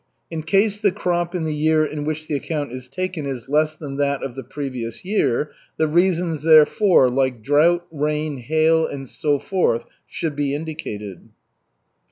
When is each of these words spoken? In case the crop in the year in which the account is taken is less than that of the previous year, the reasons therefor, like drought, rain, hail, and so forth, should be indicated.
In 0.31 0.41
case 0.41 0.79
the 0.79 0.91
crop 0.91 1.35
in 1.35 1.43
the 1.43 1.53
year 1.53 1.85
in 1.85 2.05
which 2.05 2.25
the 2.27 2.33
account 2.35 2.71
is 2.71 2.87
taken 2.89 3.27
is 3.27 3.47
less 3.47 3.75
than 3.75 3.97
that 3.97 4.23
of 4.23 4.33
the 4.33 4.43
previous 4.43 5.05
year, 5.05 5.51
the 5.77 5.85
reasons 5.87 6.41
therefor, 6.41 7.07
like 7.07 7.43
drought, 7.43 7.85
rain, 7.91 8.37
hail, 8.37 8.87
and 8.87 9.07
so 9.07 9.37
forth, 9.37 9.85
should 10.07 10.35
be 10.35 10.55
indicated. 10.55 11.29